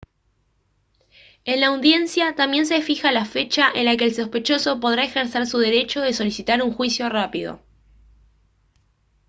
[1.45, 5.45] en la audiencia también se fija la fecha en la que el sospechoso podrá ejercer
[5.45, 7.61] su derecho de solicitar un juicio rápido